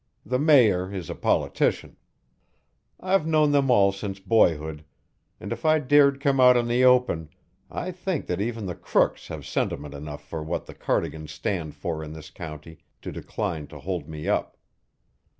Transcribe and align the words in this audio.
The 0.25 0.39
mayor 0.39 0.91
is 0.91 1.11
a 1.11 1.13
politician. 1.13 1.95
I've 2.99 3.27
known 3.27 3.51
them 3.51 3.69
all 3.69 3.91
since 3.91 4.19
boyhood, 4.19 4.83
and 5.39 5.53
if 5.53 5.63
I 5.63 5.77
dared 5.77 6.19
come 6.19 6.39
out 6.39 6.57
in 6.57 6.65
the 6.67 6.83
open, 6.83 7.29
I 7.69 7.91
think 7.91 8.25
that 8.25 8.41
even 8.41 8.65
the 8.65 8.73
crooks 8.73 9.27
have 9.27 9.45
sentiment 9.45 9.93
enough 9.93 10.27
for 10.27 10.41
what 10.41 10.65
the 10.65 10.73
Cardigans 10.73 11.31
stand 11.31 11.75
for 11.75 12.03
in 12.03 12.13
this 12.13 12.31
county 12.31 12.79
to 13.03 13.11
decline 13.11 13.67
to 13.67 13.79
hold 13.79 14.09
me 14.09 14.27
up." 14.27 14.57